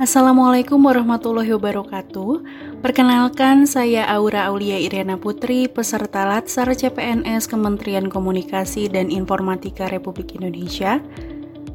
[0.00, 2.40] Assalamualaikum warahmatullahi wabarakatuh.
[2.80, 11.04] Perkenalkan, saya Aura Aulia Iriana Putri, peserta Latsar CPNS Kementerian Komunikasi dan Informatika Republik Indonesia,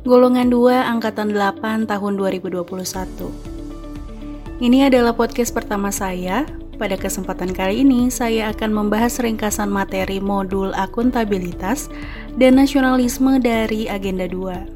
[0.09, 2.65] golongan 2 angkatan 8 tahun 2021.
[4.57, 6.49] Ini adalah podcast pertama saya.
[6.81, 11.93] Pada kesempatan kali ini, saya akan membahas ringkasan materi modul akuntabilitas
[12.41, 14.74] dan nasionalisme dari Agenda 2.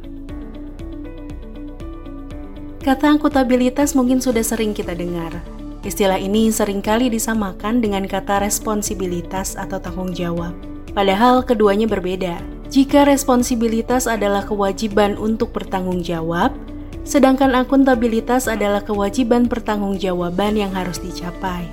[2.80, 5.35] Kata akuntabilitas mungkin sudah sering kita dengar.
[5.84, 10.55] Istilah ini sering kali disamakan dengan kata responsibilitas atau tanggung jawab.
[10.95, 12.40] Padahal keduanya berbeda.
[12.71, 16.55] Jika responsibilitas adalah kewajiban untuk bertanggung jawab,
[17.04, 21.68] sedangkan akuntabilitas adalah kewajiban pertanggungjawaban yang harus dicapai.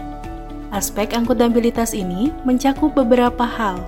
[0.75, 3.79] Aspek akuntabilitas ini mencakup beberapa hal.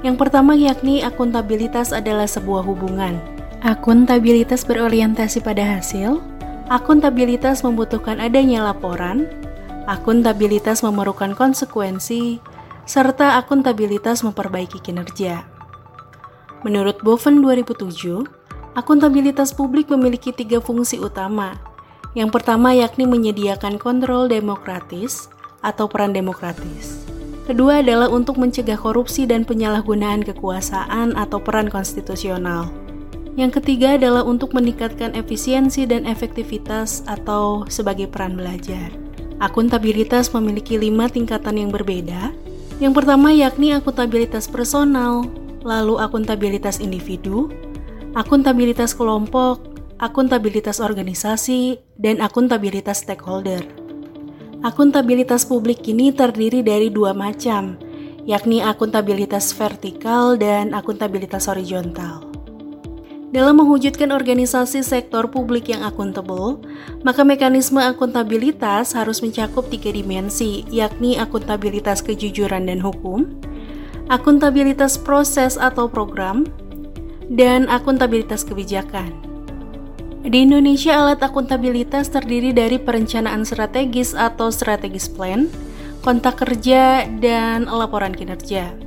[0.00, 3.20] Yang pertama yakni akuntabilitas adalah sebuah hubungan.
[3.64, 6.20] Akuntabilitas berorientasi pada hasil,
[6.72, 9.28] Akuntabilitas membutuhkan adanya laporan,
[9.84, 12.40] akuntabilitas memerlukan konsekuensi,
[12.88, 15.44] serta akuntabilitas memperbaiki kinerja.
[16.64, 18.24] Menurut Boven 2007,
[18.72, 21.60] akuntabilitas publik memiliki tiga fungsi utama.
[22.16, 25.28] Yang pertama yakni menyediakan kontrol demokratis
[25.60, 27.04] atau peran demokratis.
[27.44, 32.83] Kedua adalah untuk mencegah korupsi dan penyalahgunaan kekuasaan atau peran konstitusional.
[33.34, 38.94] Yang ketiga adalah untuk meningkatkan efisiensi dan efektivitas atau sebagai peran belajar.
[39.42, 42.30] Akuntabilitas memiliki lima tingkatan yang berbeda.
[42.78, 45.26] Yang pertama yakni akuntabilitas personal,
[45.66, 47.50] lalu akuntabilitas individu,
[48.14, 49.58] akuntabilitas kelompok,
[49.98, 53.66] akuntabilitas organisasi, dan akuntabilitas stakeholder.
[54.62, 57.76] Akuntabilitas publik ini terdiri dari dua macam,
[58.24, 62.23] yakni akuntabilitas vertikal dan akuntabilitas horizontal.
[63.34, 66.62] Dalam mewujudkan organisasi sektor publik yang akuntabel,
[67.02, 73.26] maka mekanisme akuntabilitas harus mencakup tiga dimensi, yakni akuntabilitas kejujuran dan hukum,
[74.06, 76.46] akuntabilitas proses atau program,
[77.26, 79.10] dan akuntabilitas kebijakan.
[80.22, 85.50] Di Indonesia, alat akuntabilitas terdiri dari perencanaan strategis atau strategis plan,
[86.06, 88.83] kontak kerja, dan laporan kinerja.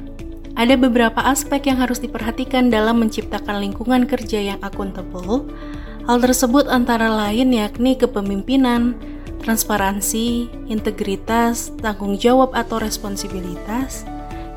[0.57, 5.45] Ada beberapa aspek yang harus diperhatikan dalam menciptakan lingkungan kerja yang akuntabel.
[6.09, 8.97] Hal tersebut antara lain yakni kepemimpinan,
[9.45, 14.01] transparansi, integritas, tanggung jawab atau responsibilitas,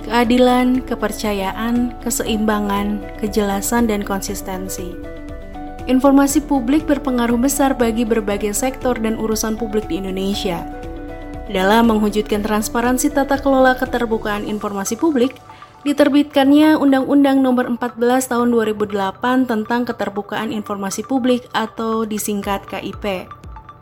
[0.08, 4.96] keadilan, kepercayaan, keseimbangan, kejelasan, dan konsistensi.
[5.84, 10.64] Informasi publik berpengaruh besar bagi berbagai sektor dan urusan publik di Indonesia.
[11.50, 15.34] Dalam mewujudkan transparansi tata kelola keterbukaan informasi publik,
[15.80, 23.24] Diterbitkannya Undang-Undang Nomor 14 Tahun 2008 tentang Keterbukaan Informasi Publik atau disingkat KIP.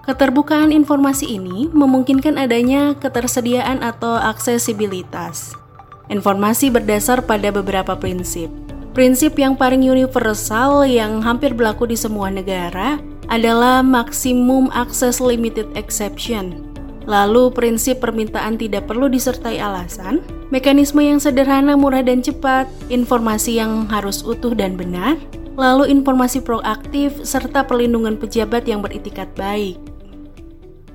[0.06, 5.58] Keterbukaan informasi ini memungkinkan adanya ketersediaan atau aksesibilitas.
[6.06, 8.46] Informasi berdasar pada beberapa prinsip.
[8.94, 16.67] Prinsip yang paling universal yang hampir berlaku di semua negara adalah Maximum Access Limited Exception
[17.08, 20.20] Lalu prinsip permintaan tidak perlu disertai alasan,
[20.52, 25.16] mekanisme yang sederhana, murah dan cepat, informasi yang harus utuh dan benar,
[25.56, 29.80] lalu informasi proaktif serta perlindungan pejabat yang beritikat baik.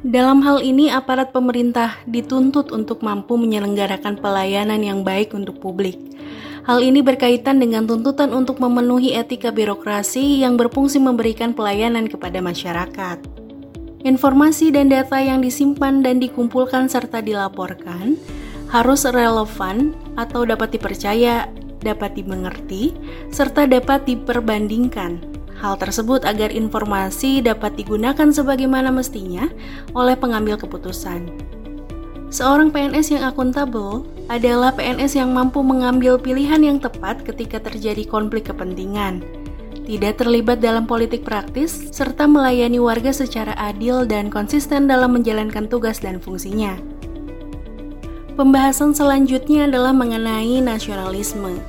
[0.05, 5.97] Dalam hal ini, aparat pemerintah dituntut untuk mampu menyelenggarakan pelayanan yang baik untuk publik.
[6.69, 13.42] Hal ini berkaitan dengan tuntutan untuk memenuhi etika birokrasi yang berfungsi memberikan pelayanan kepada masyarakat.
[14.03, 18.19] Informasi dan data yang disimpan dan dikumpulkan serta dilaporkan
[18.67, 21.47] harus relevan atau dapat dipercaya,
[21.79, 22.91] dapat dimengerti,
[23.31, 25.23] serta dapat diperbandingkan.
[25.55, 29.47] Hal tersebut agar informasi dapat digunakan sebagaimana mestinya
[29.95, 31.31] oleh pengambil keputusan.
[32.27, 38.51] Seorang PNS yang akuntabel adalah PNS yang mampu mengambil pilihan yang tepat ketika terjadi konflik
[38.51, 39.42] kepentingan
[39.83, 45.99] tidak terlibat dalam politik praktis, serta melayani warga secara adil dan konsisten dalam menjalankan tugas
[45.99, 46.79] dan fungsinya.
[48.33, 51.61] Pembahasan selanjutnya adalah mengenai nasionalisme.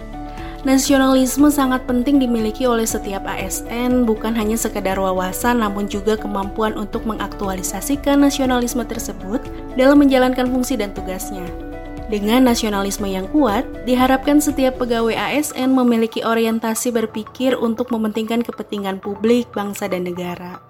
[0.64, 7.04] Nasionalisme sangat penting dimiliki oleh setiap ASN, bukan hanya sekedar wawasan namun juga kemampuan untuk
[7.04, 9.44] mengaktualisasikan nasionalisme tersebut
[9.76, 11.44] dalam menjalankan fungsi dan tugasnya.
[12.14, 19.50] Dengan nasionalisme yang kuat, diharapkan setiap pegawai ASN memiliki orientasi berpikir untuk mementingkan kepentingan publik,
[19.50, 20.62] bangsa, dan negara.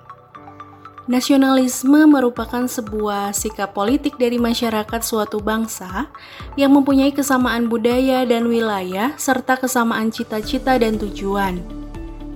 [1.05, 6.09] Nasionalisme merupakan sebuah sikap politik dari masyarakat suatu bangsa
[6.57, 11.61] yang mempunyai kesamaan budaya dan wilayah, serta kesamaan cita-cita dan tujuan.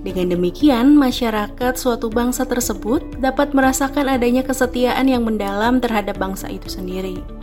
[0.05, 6.69] Dengan demikian, masyarakat suatu bangsa tersebut dapat merasakan adanya kesetiaan yang mendalam terhadap bangsa itu
[6.69, 7.38] sendiri.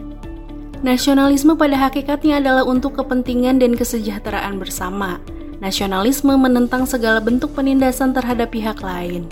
[0.85, 5.17] Nasionalisme pada hakikatnya adalah untuk kepentingan dan kesejahteraan bersama.
[5.57, 9.25] Nasionalisme menentang segala bentuk penindasan terhadap pihak lain,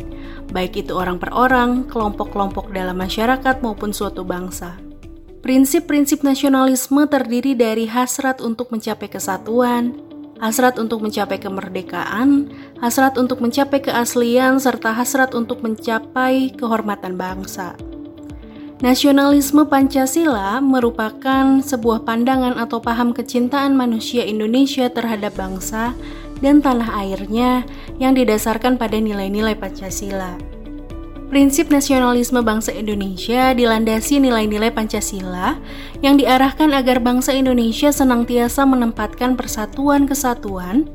[0.56, 4.81] baik itu orang per orang, kelompok-kelompok dalam masyarakat, maupun suatu bangsa.
[5.44, 10.00] Prinsip-prinsip nasionalisme terdiri dari hasrat untuk mencapai kesatuan,
[10.40, 12.49] hasrat untuk mencapai kemerdekaan,
[12.81, 17.76] hasrat untuk mencapai keaslian, serta hasrat untuk mencapai kehormatan bangsa.
[18.85, 25.97] Nasionalisme Pancasila merupakan sebuah pandangan atau paham kecintaan manusia Indonesia terhadap bangsa
[26.45, 27.65] dan tanah airnya
[27.97, 30.37] yang didasarkan pada nilai-nilai Pancasila.
[31.33, 35.57] Prinsip nasionalisme bangsa Indonesia dilandasi nilai-nilai Pancasila
[36.05, 40.93] yang diarahkan agar bangsa Indonesia senantiasa menempatkan persatuan kesatuan,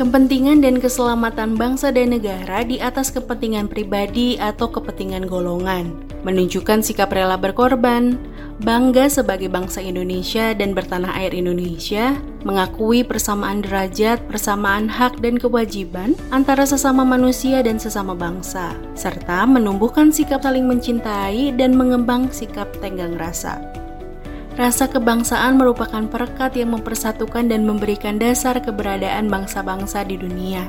[0.00, 5.92] kepentingan dan keselamatan bangsa dan negara di atas kepentingan pribadi atau kepentingan golongan,
[6.24, 8.16] menunjukkan sikap rela berkorban,
[8.64, 12.16] bangga sebagai bangsa Indonesia dan bertanah air Indonesia,
[12.48, 20.08] mengakui persamaan derajat, persamaan hak dan kewajiban antara sesama manusia dan sesama bangsa, serta menumbuhkan
[20.08, 23.79] sikap saling mencintai dan mengembang sikap tenggang rasa.
[24.60, 30.68] Rasa kebangsaan merupakan perekat yang mempersatukan dan memberikan dasar keberadaan bangsa-bangsa di dunia.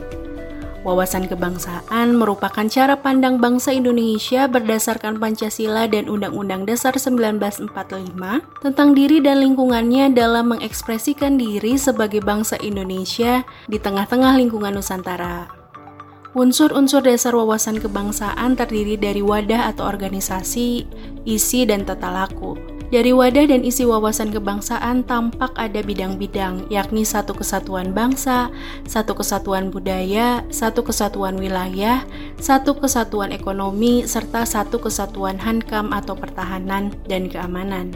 [0.88, 7.68] Wawasan kebangsaan merupakan cara pandang bangsa Indonesia berdasarkan Pancasila dan Undang-Undang Dasar 1945
[8.64, 15.52] tentang diri dan lingkungannya dalam mengekspresikan diri sebagai bangsa Indonesia di tengah-tengah lingkungan Nusantara.
[16.32, 20.88] Unsur-unsur dasar wawasan kebangsaan terdiri dari wadah atau organisasi,
[21.28, 22.56] isi, dan tata laku.
[22.92, 28.52] Dari wadah dan isi wawasan kebangsaan tampak ada bidang-bidang, yakni satu kesatuan bangsa,
[28.84, 32.04] satu kesatuan budaya, satu kesatuan wilayah,
[32.36, 37.96] satu kesatuan ekonomi, serta satu kesatuan hankam atau pertahanan dan keamanan.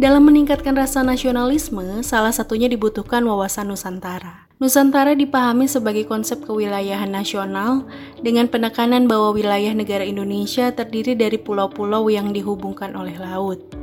[0.00, 4.48] Dalam meningkatkan rasa nasionalisme, salah satunya dibutuhkan wawasan Nusantara.
[4.64, 7.84] Nusantara dipahami sebagai konsep kewilayahan nasional
[8.24, 13.79] dengan penekanan bahwa wilayah negara Indonesia terdiri dari pulau-pulau yang dihubungkan oleh laut.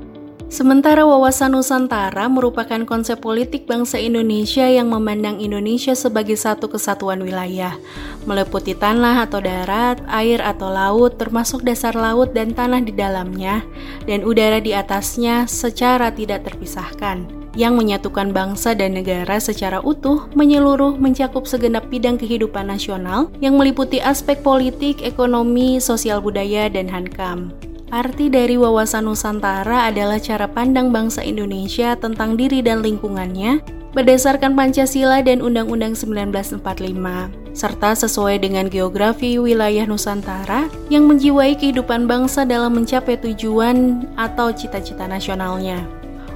[0.47, 7.75] Sementara wawasan Nusantara merupakan konsep politik bangsa Indonesia yang memandang Indonesia sebagai satu kesatuan wilayah,
[8.23, 13.59] meliputi tanah atau darat, air atau laut, termasuk dasar laut dan tanah di dalamnya,
[14.07, 17.27] dan udara di atasnya secara tidak terpisahkan,
[17.59, 23.99] yang menyatukan bangsa dan negara secara utuh, menyeluruh, mencakup segenap bidang kehidupan nasional yang meliputi
[23.99, 27.51] aspek politik, ekonomi, sosial budaya, dan hankam.
[27.87, 33.63] Arti dari wawasan Nusantara adalah cara pandang bangsa Indonesia tentang diri dan lingkungannya
[33.95, 36.59] berdasarkan Pancasila dan Undang-Undang 1945,
[37.55, 45.07] serta sesuai dengan geografi wilayah Nusantara yang menjiwai kehidupan bangsa dalam mencapai tujuan atau cita-cita
[45.07, 45.79] nasionalnya.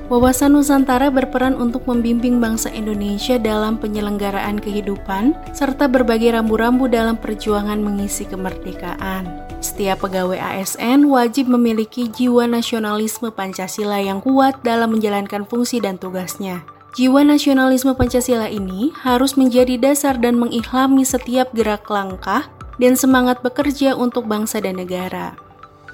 [0.07, 7.83] Wawasan Nusantara berperan untuk membimbing bangsa Indonesia dalam penyelenggaraan kehidupan serta berbagai rambu-rambu dalam perjuangan
[7.83, 9.50] mengisi kemerdekaan.
[9.61, 16.65] Setiap pegawai ASN wajib memiliki jiwa nasionalisme Pancasila yang kuat dalam menjalankan fungsi dan tugasnya.
[16.97, 22.49] Jiwa nasionalisme Pancasila ini harus menjadi dasar dan mengilhami setiap gerak langkah
[22.81, 25.37] dan semangat bekerja untuk bangsa dan negara.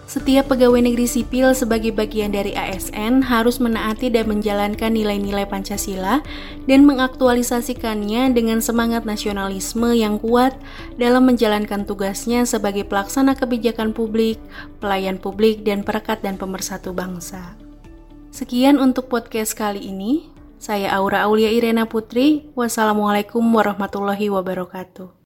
[0.07, 6.23] Setiap pegawai negeri sipil sebagai bagian dari ASN harus menaati dan menjalankan nilai-nilai Pancasila
[6.63, 10.55] dan mengaktualisasikannya dengan semangat nasionalisme yang kuat
[10.95, 14.39] dalam menjalankan tugasnya sebagai pelaksana kebijakan publik,
[14.79, 17.59] pelayan publik, dan perekat dan pemersatu bangsa.
[18.31, 20.31] Sekian untuk podcast kali ini.
[20.55, 22.47] Saya Aura Aulia Irena Putri.
[22.55, 25.16] Wassalamualaikum warahmatullahi wabarakatuh.